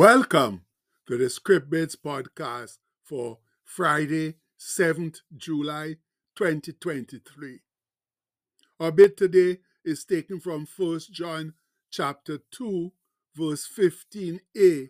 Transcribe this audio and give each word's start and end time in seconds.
Welcome 0.00 0.62
to 1.08 1.18
the 1.18 1.28
Script 1.28 1.68
Bits 1.68 1.94
podcast 1.94 2.78
for 3.04 3.36
Friday, 3.66 4.36
7th 4.58 5.18
July 5.36 5.96
2023. 6.36 7.60
Our 8.80 8.92
bit 8.92 9.18
today 9.18 9.58
is 9.84 10.06
taken 10.06 10.40
from 10.40 10.66
1 10.74 11.00
John 11.12 11.52
chapter 11.90 12.38
2, 12.50 12.90
verse 13.36 13.68
15a, 13.68 14.88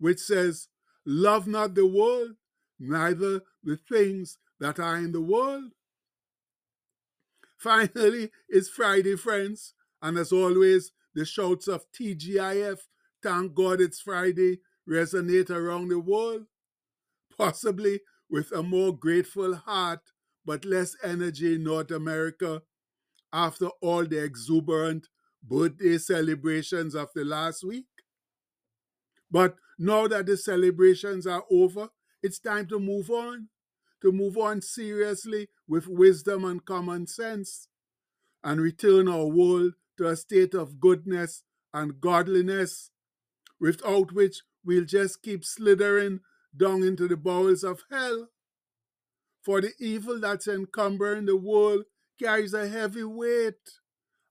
which 0.00 0.18
says, 0.18 0.66
Love 1.06 1.46
not 1.46 1.76
the 1.76 1.86
world, 1.86 2.32
neither 2.80 3.42
the 3.62 3.76
things 3.76 4.38
that 4.58 4.80
are 4.80 4.96
in 4.96 5.12
the 5.12 5.20
world. 5.20 5.74
Finally, 7.56 8.32
it's 8.48 8.68
Friday, 8.68 9.14
friends, 9.14 9.74
and 10.02 10.18
as 10.18 10.32
always, 10.32 10.90
the 11.14 11.24
shouts 11.24 11.68
of 11.68 11.84
TGIF 11.92 12.80
Thank 13.22 13.54
God 13.54 13.80
it's 13.80 14.00
Friday 14.00 14.60
resonate 14.88 15.50
around 15.50 15.88
the 15.88 15.98
world, 16.00 16.46
possibly 17.36 18.00
with 18.30 18.50
a 18.52 18.62
more 18.62 18.96
grateful 18.96 19.54
heart 19.54 20.00
but 20.44 20.64
less 20.64 20.96
energy 21.02 21.54
in 21.54 21.64
North 21.64 21.90
America 21.90 22.62
after 23.32 23.66
all 23.82 24.04
the 24.06 24.22
exuberant 24.22 25.08
birthday 25.42 25.98
celebrations 25.98 26.94
of 26.94 27.08
the 27.14 27.24
last 27.24 27.62
week. 27.64 27.86
But 29.30 29.56
now 29.78 30.08
that 30.08 30.26
the 30.26 30.36
celebrations 30.36 31.26
are 31.26 31.44
over, 31.50 31.88
it's 32.22 32.38
time 32.38 32.66
to 32.68 32.78
move 32.80 33.10
on, 33.10 33.48
to 34.02 34.12
move 34.12 34.36
on 34.36 34.60
seriously 34.62 35.48
with 35.68 35.86
wisdom 35.86 36.44
and 36.44 36.64
common 36.64 37.06
sense, 37.06 37.68
and 38.42 38.60
return 38.60 39.08
our 39.08 39.26
world 39.26 39.74
to 39.98 40.08
a 40.08 40.16
state 40.16 40.54
of 40.54 40.80
goodness 40.80 41.44
and 41.72 42.00
godliness 42.00 42.90
without 43.60 44.12
which 44.12 44.42
we'll 44.64 44.84
just 44.84 45.22
keep 45.22 45.44
slithering 45.44 46.20
down 46.56 46.82
into 46.82 47.06
the 47.06 47.16
bowels 47.16 47.62
of 47.62 47.82
hell. 47.90 48.28
For 49.42 49.60
the 49.60 49.72
evil 49.78 50.18
that's 50.20 50.48
encumbering 50.48 51.26
the 51.26 51.36
world 51.36 51.84
carries 52.18 52.54
a 52.54 52.68
heavy 52.68 53.04
weight, 53.04 53.78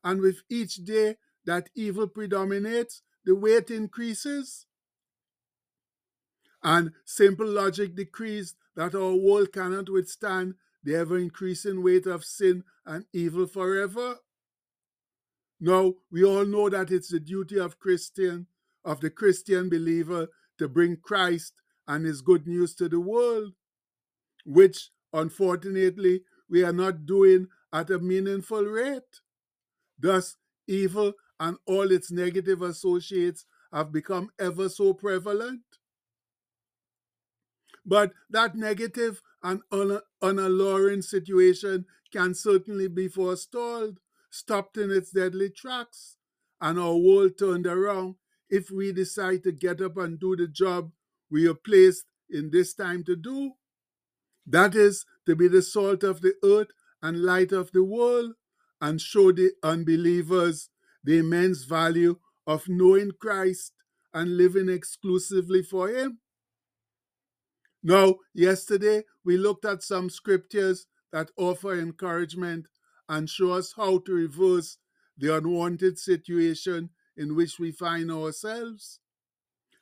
and 0.04 0.22
with 0.22 0.42
each 0.50 0.76
day 0.86 1.18
that 1.46 1.70
evil 1.76 2.08
predominates, 2.08 3.02
the 3.26 3.36
weight 3.36 3.72
increases. 3.72 4.66
And 6.62 6.92
simple 7.06 7.48
logic 7.48 7.96
decrees 7.96 8.56
that 8.76 8.94
our 8.94 9.16
world 9.16 9.54
cannot 9.54 9.90
withstand 9.90 10.56
the 10.84 10.96
ever 10.96 11.18
increasing 11.18 11.84
weight 11.84 12.06
of 12.06 12.24
sin 12.24 12.64
and 12.86 13.06
evil 13.14 13.48
forever. 13.48 14.18
Now, 15.60 15.96
we 16.12 16.24
all 16.24 16.46
know 16.46 16.70
that 16.70 16.92
it's 16.92 17.10
the 17.10 17.20
duty 17.20 17.60
of 17.60 17.80
Christian 17.80 18.48
of 18.90 19.02
the 19.02 19.12
Christian 19.12 19.70
believer 19.70 20.30
to 20.58 20.68
bring 20.68 20.98
Christ 20.98 21.54
and 21.88 22.04
his 22.06 22.22
good 22.24 22.48
news 22.48 22.74
to 22.76 22.90
the 22.90 23.00
world, 23.00 23.54
which 24.46 24.90
unfortunately 25.14 26.24
we 26.50 26.64
are 26.64 26.74
not 26.74 27.06
doing 27.06 27.50
at 27.72 27.92
a 27.92 28.00
meaningful 28.00 28.64
rate. 28.64 29.22
Thus, 30.00 30.38
evil 30.68 31.14
and 31.40 31.58
all 31.68 31.92
its 31.92 32.12
negative 32.12 32.64
associates 32.64 33.46
have 33.72 33.92
become 33.92 34.32
ever 34.40 34.70
so 34.70 34.94
prevalent. 34.96 35.62
But 37.86 38.14
that 38.32 38.56
negative 38.56 39.22
and 39.44 39.62
un- 39.72 40.02
unalluring 40.24 41.04
situation 41.04 41.86
can 42.12 42.34
certainly 42.34 42.88
be 42.88 43.08
forestalled, 43.08 44.00
stopped 44.32 44.78
in 44.78 44.90
its 44.90 45.12
deadly 45.12 45.52
tracks, 45.52 46.18
and 46.60 46.80
our 46.80 46.98
world 46.98 47.38
turned 47.38 47.68
around 47.68 48.16
if 48.50 48.72
we 48.72 48.92
decide 48.92 49.44
to 49.44 49.52
get 49.52 49.82
up 49.82 49.98
and 49.98 50.20
do 50.20 50.36
the 50.36 50.48
job 50.48 50.92
we 51.30 51.48
are 51.48 51.54
placed 51.54 52.06
in 52.30 52.50
this 52.52 52.74
time 52.74 53.04
to 53.04 53.16
do. 53.16 53.54
That 54.46 54.76
is, 54.76 55.06
to 55.26 55.36
be 55.36 55.48
the 55.48 55.62
salt 55.62 56.04
of 56.04 56.22
the 56.22 56.34
earth 56.44 56.70
and 57.02 57.24
light 57.24 57.52
of 57.52 57.72
the 57.72 57.84
world, 57.84 58.34
and 58.82 59.00
show 59.00 59.32
the 59.32 59.52
unbelievers 59.62 60.70
the 61.04 61.20
immense 61.20 61.64
value 61.64 62.16
of 62.48 62.68
knowing 62.68 63.12
Christ 63.20 63.74
and 64.14 64.38
living 64.38 64.70
exclusively 64.70 65.62
for 65.62 65.90
Him. 65.90 66.20
Now, 67.84 68.16
yesterday 68.34 69.04
we 69.24 69.38
looked 69.38 69.66
at 69.66 69.84
some 69.84 70.10
scriptures 70.10 70.88
that 71.12 71.32
offer 71.38 71.80
encouragement 71.80 72.68
and 73.08 73.30
show 73.30 73.52
us 73.52 73.74
how 73.76 74.00
to 74.00 74.14
reverse 74.14 74.78
the 75.18 75.36
unwanted 75.36 75.98
situation 76.00 76.90
in 77.20 77.36
which 77.36 77.60
we 77.60 77.72
find 77.72 78.12
ourselves. 78.12 79.02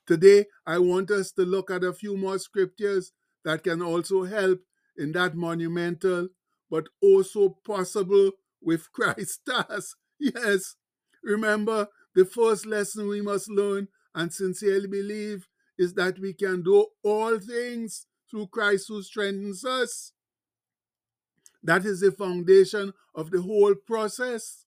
Today, 0.08 0.46
I 0.66 0.80
want 0.80 1.12
us 1.12 1.32
to 1.34 1.44
look 1.44 1.72
at 1.72 1.84
a 1.84 1.94
few 1.94 2.18
more 2.18 2.40
scriptures 2.40 3.12
that 3.46 3.64
can 3.64 3.82
also 3.82 4.24
help 4.24 4.60
in 4.98 5.12
that 5.14 5.36
monumental 5.36 6.30
but 6.70 6.88
also 7.02 7.58
possible 7.66 8.32
with 8.62 8.92
Christ 8.94 9.42
task. 9.48 9.98
Yes, 10.20 10.76
remember 11.24 11.88
the 12.16 12.26
first 12.26 12.66
lesson 12.66 13.08
we 13.08 13.22
must 13.22 13.50
learn 13.50 13.88
and 14.16 14.34
sincerely 14.34 14.88
believe 14.88 15.48
is 15.78 15.94
that 15.94 16.20
we 16.20 16.34
can 16.34 16.64
do 16.64 16.88
all 17.04 17.40
things 17.40 18.08
through 18.30 18.48
Christ 18.48 18.86
who 18.90 19.04
strengthens 19.04 19.64
us. 19.64 20.14
That 21.64 21.86
is 21.86 22.00
the 22.00 22.12
foundation 22.12 22.94
of 23.14 23.32
the 23.32 23.42
whole 23.42 23.76
process. 23.76 24.66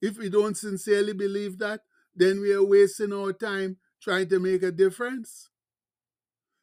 If 0.00 0.18
we 0.18 0.30
don't 0.30 0.56
sincerely 0.56 1.12
believe 1.12 1.58
that, 1.58 1.80
then 2.16 2.40
we 2.40 2.52
are 2.52 2.64
wasting 2.64 3.12
our 3.12 3.32
time 3.32 3.76
trying 4.02 4.28
to 4.30 4.38
make 4.38 4.62
a 4.62 4.72
difference. 4.72 5.50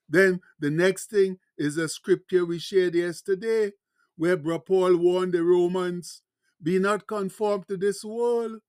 Then 0.09 0.41
the 0.59 0.69
next 0.69 1.09
thing 1.09 1.38
is 1.58 1.78
a 1.78 1.88
scripture 1.88 2.46
we 2.46 2.59
shared 2.59 2.96
yesterday 2.96 3.72
where 4.18 4.38
Paul 4.38 4.97
warned 4.97 5.34
the 5.34 5.44
Romans 5.44 6.22
be 6.62 6.80
not 6.80 7.08
conformed 7.08 7.68
to 7.68 7.78
this 7.78 8.03
world, 8.03 8.59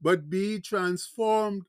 but 0.00 0.30
be 0.30 0.60
transformed 0.60 1.62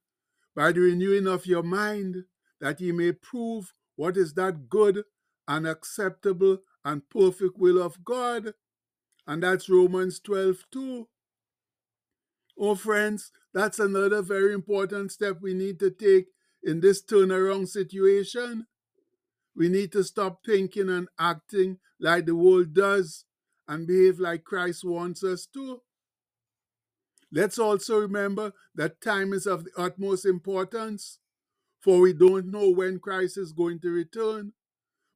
by 0.56 0.72
the 0.72 0.82
renewing 0.82 1.28
of 1.28 1.46
your 1.46 1.64
mind, 1.64 2.26
that 2.62 2.80
ye 2.80 2.92
may 2.92 3.12
prove 3.12 3.74
what 3.96 4.18
is 4.18 4.34
that 4.36 4.70
good 4.70 5.04
and 5.48 5.68
acceptable 5.68 6.60
and 6.86 7.10
perfect 7.10 7.58
will 7.58 7.82
of 7.82 8.04
God. 8.04 8.54
And 9.26 9.44
that's 9.44 9.70
Romans 9.70 10.20
12 10.20 10.66
2. 10.72 11.08
Oh, 12.60 12.76
friends, 12.76 13.32
that's 13.54 13.80
another 13.80 14.22
very 14.22 14.54
important 14.54 15.12
step 15.12 15.38
we 15.42 15.54
need 15.54 15.80
to 15.80 15.92
take 15.92 16.28
in 16.64 16.80
this 16.80 17.04
turnaround 17.04 17.68
situation. 17.68 18.66
We 19.56 19.70
need 19.70 19.92
to 19.92 20.04
stop 20.04 20.40
thinking 20.46 20.90
and 20.90 21.08
acting 21.20 21.78
like 22.00 22.26
the 22.26 22.36
world 22.36 22.74
does 22.74 23.26
and 23.68 23.88
behave 23.88 24.20
like 24.20 24.44
Christ 24.44 24.84
wants 24.84 25.24
us 25.24 25.48
to. 25.54 25.82
Let's 27.32 27.58
also 27.60 28.00
remember 28.00 28.54
that 28.76 29.02
time 29.02 29.34
is 29.34 29.46
of 29.46 29.66
the 29.66 29.72
utmost 29.78 30.26
importance, 30.26 31.20
for 31.82 32.00
we 32.00 32.14
don't 32.14 32.52
know 32.52 32.70
when 32.70 33.00
Christ 33.00 33.38
is 33.38 33.52
going 33.54 33.80
to 33.82 33.90
return. 33.90 34.54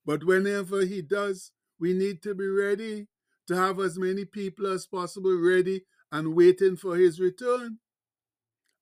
But 0.05 0.23
whenever 0.23 0.85
he 0.85 1.01
does, 1.01 1.51
we 1.79 1.93
need 1.93 2.23
to 2.23 2.33
be 2.33 2.47
ready 2.47 3.07
to 3.47 3.55
have 3.55 3.79
as 3.79 3.97
many 3.97 4.25
people 4.25 4.67
as 4.67 4.85
possible 4.85 5.37
ready 5.39 5.83
and 6.11 6.35
waiting 6.35 6.75
for 6.75 6.97
his 6.97 7.19
return. 7.19 7.79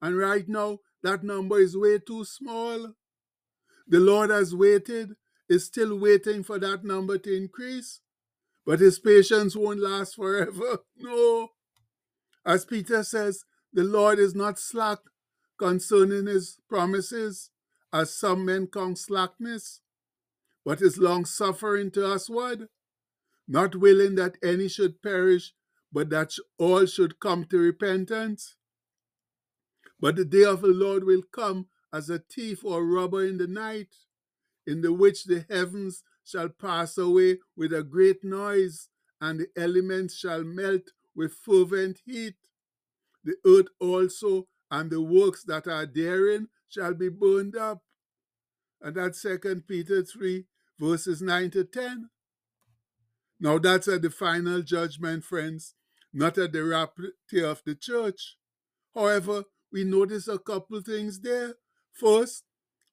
And 0.06 0.16
right 0.20 0.48
now, 0.48 0.82
that 1.02 1.24
number 1.24 1.58
is 1.58 1.76
way 1.76 1.98
too 1.98 2.26
small. 2.26 2.94
The 3.88 4.00
Lord 4.00 4.30
has 4.30 4.54
waited, 4.54 5.16
is 5.50 5.66
still 5.66 5.98
waiting 5.98 6.44
for 6.44 6.60
that 6.60 6.84
number 6.84 7.18
to 7.18 7.36
increase, 7.36 8.02
but 8.68 8.80
his 8.82 9.00
patience 9.00 9.56
won't 9.56 9.80
last 9.80 10.14
forever. 10.14 10.84
No. 10.98 11.50
As 12.46 12.66
Peter 12.66 13.02
says, 13.04 13.46
the 13.74 13.84
Lord 13.84 14.20
is 14.20 14.36
not 14.36 14.60
slack 14.60 15.00
concerning 15.58 16.28
his 16.28 16.60
promises, 16.70 17.50
as 17.92 18.16
some 18.16 18.46
men 18.46 18.68
count 18.68 19.00
slackness, 19.00 19.82
but 20.64 20.84
is 20.84 21.00
long 21.00 21.26
suffering 21.26 21.90
to 21.94 22.06
us 22.06 22.30
what? 22.30 22.60
Not 23.48 23.76
willing 23.76 24.14
that 24.18 24.38
any 24.44 24.68
should 24.68 25.02
perish, 25.02 25.54
but 25.92 26.12
that 26.12 26.32
all 26.60 26.86
should 26.86 27.20
come 27.20 27.46
to 27.46 27.58
repentance. 27.58 28.56
But 30.00 30.16
the 30.16 30.26
day 30.26 30.44
of 30.44 30.62
the 30.62 30.68
Lord 30.68 31.04
will 31.04 31.24
come 31.32 31.68
as 31.94 32.10
a 32.10 32.20
thief 32.20 32.64
or 32.64 32.86
robber 32.86 33.26
in 33.26 33.38
the 33.38 33.48
night, 33.48 33.96
in 34.68 34.82
the 34.82 34.92
which 34.92 35.26
the 35.26 35.46
heavens 35.50 36.04
shall 36.24 36.50
pass 36.50 36.98
away 36.98 37.40
with 37.56 37.72
a 37.74 37.84
great 37.84 38.24
noise, 38.24 38.90
and 39.22 39.40
the 39.40 39.48
elements 39.56 40.18
shall 40.18 40.44
melt 40.44 40.92
with 41.16 41.34
fervent 41.34 42.02
heat. 42.06 42.36
The 43.24 43.36
earth 43.46 43.68
also 43.80 44.48
and 44.70 44.92
the 44.92 45.02
works 45.02 45.44
that 45.44 45.68
are 45.68 45.86
therein 45.86 46.50
shall 46.68 46.94
be 46.94 47.10
burned 47.10 47.56
up. 47.56 47.82
And 48.82 48.96
that's 48.96 49.22
Second 49.22 49.68
Peter 49.68 50.04
3, 50.04 50.46
verses 50.80 51.22
9 51.22 51.52
to 51.52 51.64
10. 51.64 52.10
Now 53.40 53.58
that's 53.58 53.88
at 53.88 54.02
the 54.02 54.10
final 54.10 54.62
judgment, 54.62 55.24
friends 55.24 55.76
not 56.16 56.38
at 56.38 56.54
the 56.54 56.64
rapture 56.64 57.46
of 57.46 57.62
the 57.66 57.76
church. 57.76 58.38
However, 58.96 59.44
we 59.76 59.84
notice 59.84 60.30
a 60.30 60.40
couple 60.40 60.80
things 60.82 61.20
there. 61.20 61.56
First, 61.92 62.46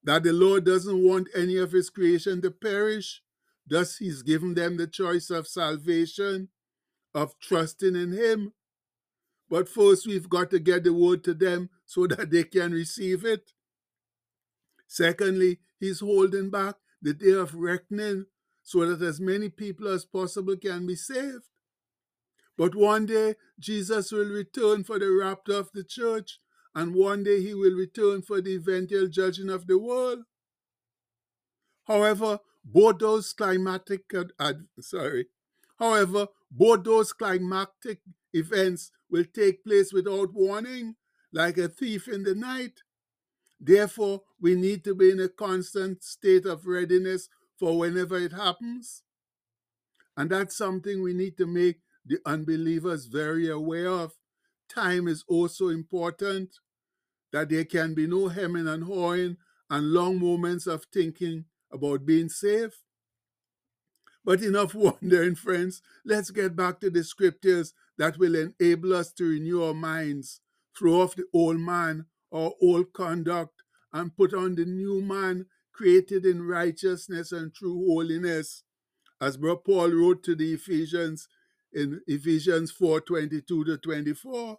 that 0.03 0.25
the 0.25 0.33
Lord 0.33 0.65
doesn't 0.65 1.01
want 1.01 1.29
any 1.33 1.57
of 1.57 1.71
his 1.71 1.91
creation 1.91 2.43
to 2.43 2.51
perish. 2.51 3.23
Thus, 3.65 3.99
he's 3.99 4.23
given 4.23 4.55
them 4.55 4.77
the 4.77 4.89
choice 4.89 5.31
of 5.31 5.47
salvation, 5.47 6.49
of 7.15 7.39
trusting 7.39 7.95
in 7.95 8.11
him. 8.11 8.53
But 9.49 9.69
first, 9.69 10.09
we've 10.09 10.29
got 10.29 10.51
to 10.51 10.59
get 10.59 10.83
the 10.83 10.93
word 10.93 11.23
to 11.23 11.35
them 11.35 11.71
so 11.87 12.07
that 12.09 12.33
they 12.33 12.43
can 12.43 12.73
receive 12.73 13.25
it. 13.25 13.53
Secondly, 14.89 15.61
he's 15.79 16.01
holding 16.01 16.51
back 16.51 16.75
the 17.01 17.15
day 17.15 17.31
of 17.31 17.55
reckoning 17.55 18.27
so 18.65 18.85
that 18.85 19.07
as 19.07 19.21
many 19.21 19.51
people 19.51 19.87
as 19.87 20.05
possible 20.05 20.57
can 20.57 20.85
be 20.85 20.97
saved. 20.97 21.45
But 22.59 22.75
one 22.75 23.07
day, 23.07 23.37
Jesus 23.61 24.11
will 24.11 24.29
return 24.29 24.83
for 24.83 24.99
the 24.99 25.11
rapture 25.11 25.55
of 25.59 25.71
the 25.73 25.85
church, 25.85 26.41
and 26.75 26.95
one 26.95 27.25
day 27.25 27.43
he 27.43 27.55
will 27.55 27.75
return 27.75 28.23
for 28.23 28.41
the 28.41 28.55
eventual 28.55 29.09
judging 29.09 29.51
of 29.51 29.67
the 29.67 29.79
world. 29.79 30.21
However, 31.85 32.39
both 32.65 32.99
those 32.99 33.33
climatic, 33.33 34.03
sorry, 34.81 35.27
however, 35.79 36.29
both 36.51 36.85
those 36.85 37.13
climatic 37.13 38.01
events 38.33 38.91
will 39.11 39.25
take 39.25 39.65
place 39.65 39.93
without 39.93 40.33
warning, 40.33 40.97
like 41.33 41.59
a 41.59 41.69
thief 41.69 42.09
in 42.09 42.23
the 42.23 42.35
night. 42.35 42.83
Therefore, 43.61 44.23
we 44.41 44.55
need 44.55 44.85
to 44.85 44.95
be 44.95 45.11
in 45.11 45.21
a 45.21 45.29
constant 45.29 46.03
state 46.03 46.47
of 46.47 46.67
readiness 46.67 47.29
for 47.59 47.79
whenever 47.79 48.17
it 48.19 48.33
happens. 48.33 49.03
And 50.17 50.31
that's 50.31 50.57
something 50.57 51.03
we 51.03 51.15
need 51.15 51.37
to 51.39 51.47
make 51.47 51.81
the 52.05 52.19
unbelievers 52.27 53.07
very 53.07 53.49
aware 53.49 53.89
of. 53.89 54.13
Time 54.73 55.09
is 55.09 55.25
also 55.29 55.69
important, 55.69 56.59
that 57.33 57.49
there 57.49 57.65
can 57.65 57.95
be 57.95 58.07
no 58.07 58.29
hemming 58.29 58.69
and 58.69 58.85
hawing 58.85 59.37
and 59.71 59.93
long 59.93 60.19
moments 60.21 60.67
of 60.67 60.85
thinking 60.93 61.47
about 61.73 62.07
being 62.07 62.29
safe. 62.29 62.83
But 64.25 64.43
enough 64.43 64.75
wondering, 64.75 65.35
friends. 65.35 65.83
Let's 66.05 66.31
get 66.31 66.55
back 66.57 66.81
to 66.81 66.91
the 66.91 67.05
scriptures 67.05 67.75
that 67.99 68.19
will 68.19 68.35
enable 68.35 68.95
us 68.95 69.13
to 69.15 69.25
renew 69.25 69.63
our 69.63 69.75
minds, 69.75 70.41
throw 70.77 71.03
off 71.03 71.17
the 71.17 71.25
old 71.33 71.61
man, 71.61 72.07
our 72.33 72.53
old 72.61 72.93
conduct, 72.93 73.63
and 73.93 74.17
put 74.17 74.33
on 74.33 74.55
the 74.55 74.65
new 74.65 75.03
man 75.03 75.47
created 75.73 76.25
in 76.25 76.47
righteousness 76.47 77.33
and 77.33 77.55
true 77.55 77.87
holiness. 77.87 78.63
As 79.21 79.37
Brother 79.37 79.61
Paul 79.65 79.91
wrote 79.91 80.23
to 80.25 80.35
the 80.35 80.53
Ephesians 80.53 81.29
in 81.73 82.01
Ephesians 82.07 82.71
4 82.71 83.01
22 83.01 83.65
to 83.65 83.79
24. 83.79 84.59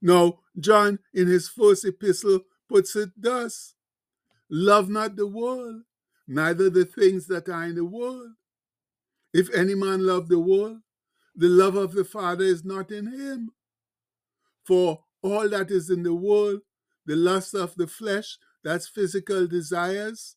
Now, 0.00 0.40
John, 0.58 0.98
in 1.12 1.26
his 1.26 1.48
first 1.48 1.84
epistle, 1.84 2.40
puts 2.68 2.94
it 2.96 3.10
thus 3.16 3.74
Love 4.50 4.88
not 4.88 5.16
the 5.16 5.26
world, 5.26 5.82
neither 6.26 6.70
the 6.70 6.84
things 6.84 7.26
that 7.26 7.48
are 7.48 7.64
in 7.64 7.74
the 7.74 7.84
world. 7.84 8.30
If 9.34 9.52
any 9.54 9.74
man 9.74 10.06
love 10.06 10.28
the 10.28 10.38
world, 10.38 10.78
the 11.36 11.48
love 11.48 11.76
of 11.76 11.92
the 11.92 12.04
Father 12.04 12.44
is 12.44 12.64
not 12.64 12.90
in 12.90 13.06
him. 13.06 13.50
For 14.66 15.04
all 15.22 15.48
that 15.50 15.70
is 15.70 15.90
in 15.90 16.02
the 16.02 16.14
world, 16.14 16.60
the 17.04 17.16
lust 17.16 17.54
of 17.54 17.74
the 17.76 17.86
flesh, 17.86 18.38
that's 18.64 18.88
physical 18.88 19.46
desires, 19.46 20.36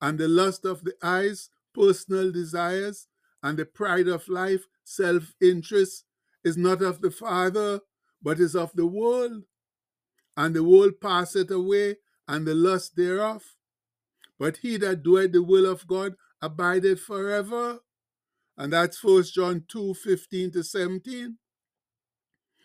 and 0.00 0.18
the 0.18 0.28
lust 0.28 0.64
of 0.64 0.84
the 0.84 0.94
eyes, 1.02 1.50
personal 1.74 2.32
desires, 2.32 3.06
and 3.42 3.58
the 3.58 3.66
pride 3.66 4.08
of 4.08 4.26
life, 4.28 4.66
self 4.84 5.34
interest, 5.40 6.04
is 6.44 6.56
not 6.56 6.82
of 6.82 7.00
the 7.00 7.10
Father, 7.10 7.80
but 8.22 8.38
is 8.38 8.54
of 8.54 8.72
the 8.74 8.86
world. 8.86 9.44
And 10.36 10.54
the 10.54 10.64
world 10.64 11.00
passeth 11.00 11.50
away, 11.50 11.96
and 12.28 12.46
the 12.46 12.54
lust 12.54 12.96
thereof. 12.96 13.42
But 14.38 14.58
he 14.58 14.76
that 14.78 15.02
doeth 15.02 15.32
the 15.32 15.42
will 15.42 15.66
of 15.66 15.86
God 15.86 16.14
abideth 16.42 17.00
forever. 17.00 17.80
And 18.56 18.72
that's 18.72 18.98
First 18.98 19.34
John 19.34 19.64
2 19.68 19.94
15 19.94 20.52
to 20.52 20.64
17. 20.64 21.38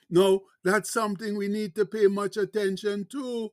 Now, 0.10 0.42
that's 0.64 0.92
something 0.92 1.38
we 1.38 1.48
need 1.48 1.76
to 1.76 1.86
pay 1.86 2.08
much 2.08 2.38
attention 2.38 3.08
to. 3.12 3.52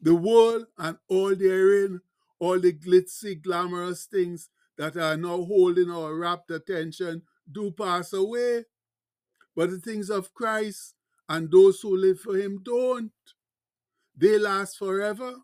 The 0.00 0.14
world 0.14 0.66
and 0.78 0.98
all 1.08 1.34
therein, 1.34 2.00
all 2.38 2.60
the 2.60 2.72
glitzy, 2.72 3.42
glamorous 3.42 4.04
things 4.04 4.50
that 4.78 4.96
are 4.96 5.16
now 5.16 5.42
holding 5.42 5.90
our 5.90 6.14
rapt 6.14 6.50
attention 6.50 7.22
do 7.50 7.70
pass 7.70 8.12
away. 8.12 8.64
But 9.54 9.70
the 9.70 9.78
things 9.78 10.10
of 10.10 10.34
Christ 10.34 10.94
and 11.28 11.50
those 11.50 11.80
who 11.80 11.96
live 11.96 12.20
for 12.20 12.36
Him 12.36 12.60
don't. 12.62 13.12
They 14.16 14.38
last 14.38 14.78
forever. 14.78 15.34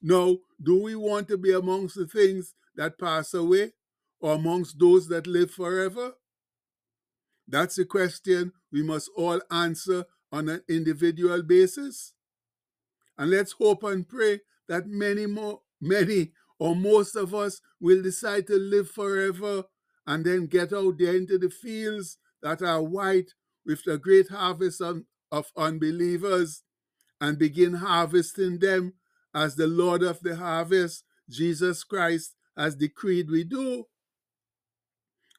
Now, 0.00 0.38
do 0.62 0.82
we 0.82 0.94
want 0.94 1.28
to 1.28 1.38
be 1.38 1.52
amongst 1.52 1.96
the 1.96 2.06
things 2.06 2.54
that 2.76 2.98
pass 2.98 3.34
away 3.34 3.72
or 4.20 4.34
amongst 4.34 4.78
those 4.78 5.08
that 5.08 5.26
live 5.26 5.50
forever? 5.50 6.12
That's 7.46 7.78
a 7.78 7.84
question 7.84 8.52
we 8.70 8.82
must 8.82 9.10
all 9.16 9.40
answer 9.50 10.04
on 10.30 10.48
an 10.48 10.62
individual 10.68 11.42
basis. 11.42 12.12
And 13.16 13.30
let's 13.30 13.52
hope 13.52 13.82
and 13.82 14.06
pray 14.06 14.40
that 14.68 14.86
many 14.86 15.26
more, 15.26 15.62
many 15.80 16.32
or 16.58 16.76
most 16.76 17.16
of 17.16 17.34
us 17.34 17.60
will 17.80 18.02
decide 18.02 18.46
to 18.48 18.56
live 18.56 18.90
forever 18.90 19.64
and 20.08 20.24
then 20.24 20.46
get 20.46 20.72
out 20.72 20.96
there 20.98 21.14
into 21.14 21.36
the 21.36 21.50
fields 21.50 22.16
that 22.42 22.62
are 22.62 22.82
white 22.82 23.34
with 23.66 23.84
the 23.84 23.98
great 23.98 24.30
harvest 24.30 24.80
of, 24.80 25.02
of 25.30 25.52
unbelievers 25.54 26.62
and 27.20 27.38
begin 27.38 27.74
harvesting 27.74 28.58
them 28.58 28.94
as 29.34 29.54
the 29.54 29.66
Lord 29.66 30.02
of 30.02 30.20
the 30.20 30.36
harvest, 30.36 31.04
Jesus 31.28 31.84
Christ, 31.84 32.34
has 32.56 32.74
decreed 32.74 33.30
we 33.30 33.44
do. 33.44 33.84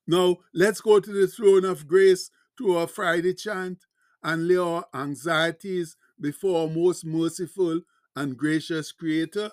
Now, 0.05 0.37
let's 0.53 0.81
go 0.81 0.99
to 0.99 1.11
the 1.11 1.27
throne 1.27 1.65
of 1.65 1.87
grace 1.87 2.29
to 2.59 2.77
our 2.77 2.87
Friday 2.87 3.33
chant 3.33 3.79
and 4.23 4.47
lay 4.47 4.57
our 4.57 4.85
anxieties 4.93 5.97
before 6.21 6.61
our 6.61 6.69
most 6.69 7.03
merciful 7.03 7.81
and 8.15 8.37
gracious 8.37 8.91
Creator. 8.91 9.49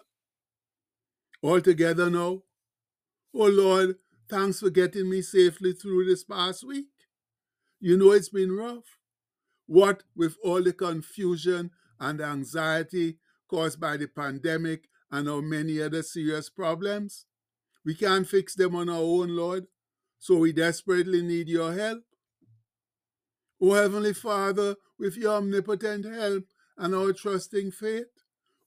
All 1.40 1.62
together 1.62 2.10
now. 2.10 2.42
Oh 3.34 3.48
Lord, 3.48 3.96
thanks 4.28 4.60
for 4.60 4.70
getting 4.70 5.08
me 5.08 5.22
safely 5.22 5.72
through 5.72 6.04
this 6.06 6.24
past 6.24 6.66
week. 6.66 6.86
You 7.80 7.96
know 7.96 8.12
it's 8.12 8.28
been 8.28 8.52
rough. 8.52 8.98
What 9.66 10.02
with 10.14 10.36
all 10.42 10.62
the 10.62 10.72
confusion 10.72 11.70
and 12.00 12.20
anxiety 12.20 13.18
caused 13.48 13.80
by 13.80 13.96
the 13.96 14.06
pandemic 14.06 14.88
and 15.10 15.28
our 15.28 15.42
many 15.42 15.80
other 15.80 16.02
serious 16.02 16.48
problems, 16.48 17.26
we 17.84 17.94
can't 17.94 18.26
fix 18.26 18.54
them 18.54 18.74
on 18.74 18.88
our 18.88 18.96
own, 18.96 19.36
Lord. 19.36 19.66
So 20.18 20.36
we 20.36 20.52
desperately 20.52 21.22
need 21.22 21.48
your 21.48 21.72
help. 21.74 22.02
O 23.60 23.74
Heavenly 23.74 24.12
Father, 24.14 24.76
with 24.98 25.16
your 25.16 25.34
omnipotent 25.34 26.04
help 26.04 26.44
and 26.76 26.94
our 26.94 27.12
trusting 27.12 27.70
faith, 27.70 28.06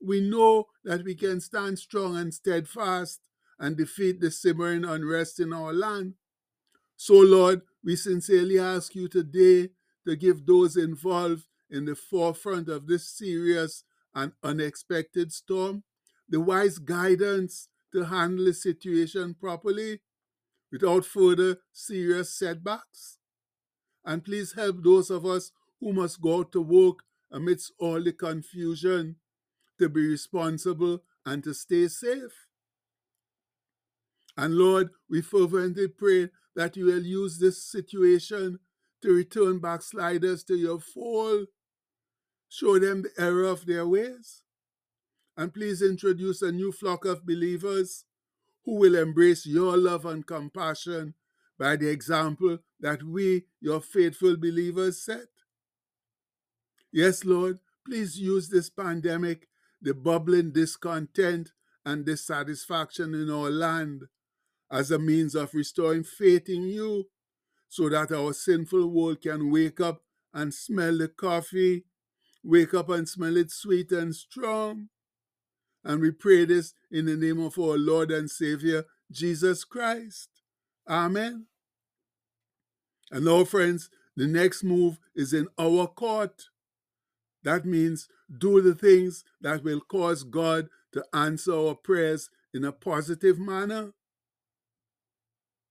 we 0.01 0.22
know 0.22 0.67
that 0.83 1.03
we 1.03 1.15
can 1.15 1.41
stand 1.41 1.77
strong 1.79 2.15
and 2.15 2.33
steadfast 2.33 3.19
and 3.59 3.77
defeat 3.77 4.19
the 4.19 4.31
simmering 4.31 4.85
unrest 4.85 5.39
in 5.39 5.53
our 5.53 5.73
land. 5.73 6.13
So, 6.97 7.15
Lord, 7.15 7.61
we 7.83 7.95
sincerely 7.95 8.59
ask 8.59 8.95
you 8.95 9.07
today 9.07 9.69
to 10.07 10.15
give 10.15 10.45
those 10.45 10.77
involved 10.77 11.45
in 11.69 11.85
the 11.85 11.95
forefront 11.95 12.69
of 12.69 12.87
this 12.87 13.07
serious 13.07 13.83
and 14.15 14.31
unexpected 14.43 15.31
storm 15.31 15.83
the 16.29 16.39
wise 16.39 16.77
guidance 16.77 17.67
to 17.91 18.03
handle 18.05 18.45
the 18.45 18.53
situation 18.53 19.33
properly 19.33 19.99
without 20.71 21.03
further 21.03 21.57
serious 21.73 22.37
setbacks. 22.37 23.17
And 24.05 24.23
please 24.23 24.53
help 24.53 24.83
those 24.83 25.09
of 25.09 25.25
us 25.25 25.51
who 25.79 25.91
must 25.93 26.21
go 26.21 26.39
out 26.39 26.51
to 26.51 26.61
work 26.61 26.99
amidst 27.31 27.73
all 27.79 28.01
the 28.01 28.13
confusion 28.13 29.15
to 29.79 29.89
be 29.89 30.07
responsible 30.07 31.03
and 31.25 31.43
to 31.43 31.53
stay 31.53 31.87
safe. 31.87 32.49
And 34.39 34.55
Lord, 34.55 34.91
we 35.10 35.22
fervently 35.22 35.89
pray 35.89 36.29
that 36.55 36.77
you 36.77 36.86
will 36.86 37.03
use 37.03 37.39
this 37.39 37.62
situation 37.62 38.60
to 39.01 39.12
return 39.13 39.60
backsliders 39.60 40.46
to 40.46 40.55
your 40.55 40.79
fold. 40.79 41.48
Show 42.48 42.79
them 42.79 43.01
the 43.01 43.12
error 43.22 43.43
of 43.43 43.65
their 43.65 43.86
ways. 43.86 44.43
And 45.36 45.53
please 45.53 45.81
introduce 45.81 46.41
a 46.41 46.53
new 46.53 46.72
flock 46.72 47.03
of 47.03 47.25
believers 47.25 48.05
who 48.63 48.75
will 48.75 48.96
embrace 48.96 49.46
your 49.46 49.75
love 49.75 50.05
and 50.05 50.25
compassion 50.25 51.15
by 51.58 51.75
the 51.75 51.89
example 51.89 52.60
that 52.79 53.03
we, 53.03 53.43
your 53.60 53.81
faithful 53.81 54.38
believers, 54.38 55.03
set. 55.03 55.27
Yes, 56.93 57.25
Lord, 57.25 57.60
please 57.86 58.17
use 58.17 58.48
this 58.48 58.69
pandemic 58.69 59.50
the 59.81 59.93
bubbling 59.93 60.53
discontent 60.53 61.51
and 61.86 62.05
dissatisfaction 62.05 63.13
in 63.13 63.29
our 63.29 63.50
land 63.50 64.03
as 64.71 64.91
a 64.91 64.99
means 64.99 65.35
of 65.35 65.53
restoring 65.53 66.03
faith 66.03 66.49
in 66.49 66.63
you 66.63 67.07
so 67.67 67.89
that 67.89 68.11
our 68.11 68.33
sinful 68.33 68.88
world 68.88 69.21
can 69.21 69.51
wake 69.51 69.79
up 69.79 70.01
and 70.33 70.53
smell 70.53 70.97
the 70.97 71.07
coffee, 71.07 71.85
wake 72.43 72.73
up 72.73 72.89
and 72.89 73.07
smell 73.07 73.38
it 73.38 73.51
sweet 73.51 73.91
and 73.91 74.15
strong. 74.15 74.89
And 75.83 76.01
we 76.01 76.11
pray 76.11 76.45
this 76.45 76.73
in 76.91 77.05
the 77.05 77.15
name 77.15 77.39
of 77.39 77.57
our 77.57 77.77
Lord 77.77 78.11
and 78.11 78.29
Savior, 78.29 78.85
Jesus 79.11 79.63
Christ. 79.63 80.29
Amen. 80.88 81.45
And 83.11 83.25
now, 83.25 83.43
friends, 83.43 83.89
the 84.15 84.27
next 84.27 84.63
move 84.63 84.99
is 85.15 85.33
in 85.33 85.47
our 85.57 85.88
court. 85.88 86.45
That 87.43 87.65
means 87.65 88.07
do 88.38 88.61
the 88.61 88.75
things 88.75 89.23
that 89.41 89.63
will 89.63 89.79
cause 89.79 90.23
God 90.23 90.67
to 90.91 91.03
answer 91.13 91.53
our 91.53 91.75
prayers 91.75 92.29
in 92.53 92.65
a 92.65 92.71
positive 92.71 93.39
manner. 93.39 93.93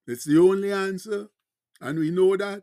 It's 0.08 0.24
the 0.24 0.38
only 0.38 0.72
answer, 0.72 1.28
and 1.82 1.98
we 1.98 2.10
know 2.10 2.34
that. 2.34 2.62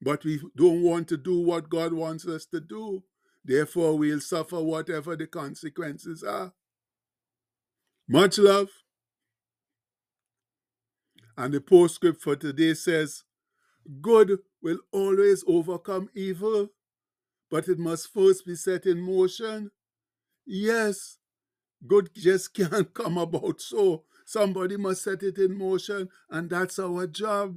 But 0.00 0.24
we 0.24 0.40
don't 0.56 0.82
want 0.82 1.06
to 1.08 1.18
do 1.18 1.38
what 1.38 1.68
God 1.68 1.92
wants 1.92 2.26
us 2.26 2.46
to 2.46 2.60
do. 2.60 3.04
Therefore, 3.44 3.98
we'll 3.98 4.20
suffer 4.20 4.58
whatever 4.62 5.16
the 5.16 5.26
consequences 5.26 6.22
are. 6.22 6.54
Much 8.08 8.38
love. 8.38 8.70
And 11.36 11.52
the 11.52 11.60
postscript 11.60 12.22
for 12.22 12.36
today 12.36 12.72
says, 12.72 13.24
Good 14.00 14.38
will 14.62 14.78
always 14.92 15.44
overcome 15.46 16.08
evil, 16.14 16.68
but 17.50 17.68
it 17.68 17.78
must 17.78 18.12
first 18.14 18.46
be 18.46 18.54
set 18.54 18.86
in 18.86 18.98
motion. 19.00 19.72
Yes, 20.46 21.18
good 21.86 22.10
just 22.14 22.54
can't 22.54 22.94
come 22.94 23.18
about 23.18 23.60
so. 23.60 24.04
Somebody 24.30 24.76
must 24.76 25.02
set 25.02 25.24
it 25.24 25.38
in 25.38 25.58
motion, 25.58 26.08
and 26.30 26.48
that's 26.48 26.78
our 26.78 27.08
job. 27.08 27.56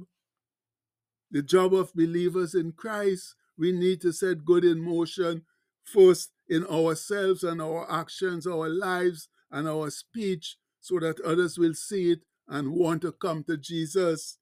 The 1.30 1.40
job 1.40 1.72
of 1.72 1.94
believers 1.94 2.52
in 2.52 2.72
Christ, 2.72 3.36
we 3.56 3.70
need 3.70 4.00
to 4.00 4.12
set 4.12 4.44
good 4.44 4.64
in 4.64 4.80
motion 4.80 5.42
first 5.84 6.32
in 6.48 6.66
ourselves 6.66 7.44
and 7.44 7.62
our 7.62 7.88
actions, 7.88 8.44
our 8.44 8.68
lives, 8.68 9.28
and 9.52 9.68
our 9.68 9.88
speech, 9.88 10.56
so 10.80 10.98
that 10.98 11.20
others 11.20 11.58
will 11.58 11.74
see 11.74 12.10
it 12.10 12.22
and 12.48 12.72
want 12.72 13.02
to 13.02 13.12
come 13.12 13.44
to 13.44 13.56
Jesus. 13.56 14.38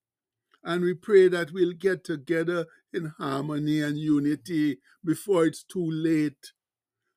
And 0.65 0.81
we 0.81 0.95
pray 0.95 1.29
that 1.29 1.53
we'll 1.53 1.75
get 1.75 2.03
together 2.03 2.65
in 2.95 3.12
harmony 3.19 3.83
and 3.83 3.99
unity 3.99 4.79
before 5.05 5.45
it's 5.45 5.65
too 5.65 5.91
late 5.91 6.53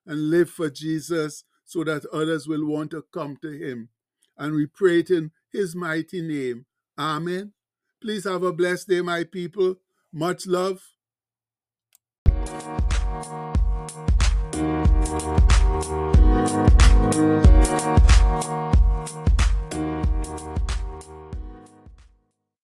and 0.06 0.30
live 0.30 0.50
for 0.50 0.70
Jesus 0.70 1.46
so 1.64 1.86
that 1.86 2.06
others 2.08 2.50
will 2.50 2.66
want 2.66 2.92
to 2.92 3.06
come 3.14 3.38
to 3.44 3.52
him. 3.52 3.92
And 4.38 4.54
we 4.56 4.66
pray 4.66 5.00
it 5.00 5.10
in 5.10 5.32
his 5.52 5.76
mighty 5.76 6.22
name. 6.22 6.66
Amen. 6.98 7.54
Please 8.02 8.26
have 8.26 8.44
a 8.44 8.54
blessed 8.54 8.90
day, 8.90 9.02
my 9.02 9.24
people. 9.24 9.76
Much 10.12 10.46
love. 10.46 10.82